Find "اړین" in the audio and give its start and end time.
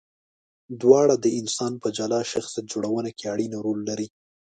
3.33-3.53